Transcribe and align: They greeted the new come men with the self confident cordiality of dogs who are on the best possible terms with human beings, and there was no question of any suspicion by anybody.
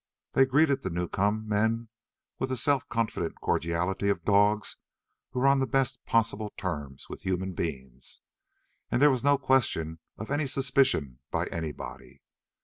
They 0.33 0.47
greeted 0.47 0.81
the 0.81 0.89
new 0.89 1.07
come 1.07 1.47
men 1.47 1.89
with 2.39 2.49
the 2.49 2.57
self 2.57 2.89
confident 2.89 3.39
cordiality 3.39 4.09
of 4.09 4.25
dogs 4.25 4.77
who 5.29 5.41
are 5.41 5.47
on 5.47 5.59
the 5.59 5.67
best 5.67 6.03
possible 6.07 6.51
terms 6.57 7.07
with 7.07 7.21
human 7.21 7.53
beings, 7.53 8.21
and 8.89 8.99
there 8.99 9.11
was 9.11 9.23
no 9.23 9.37
question 9.37 9.99
of 10.17 10.31
any 10.31 10.47
suspicion 10.47 11.19
by 11.29 11.45
anybody. 11.51 12.23